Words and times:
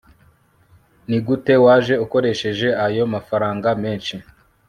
nigute 1.07 1.53
waje 1.63 1.93
ukoresheje 2.05 2.67
ayo 2.85 3.03
mafaranga 3.13 3.69
menshi 3.83 4.15